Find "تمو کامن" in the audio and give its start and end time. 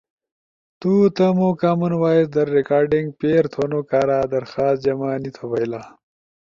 1.15-1.93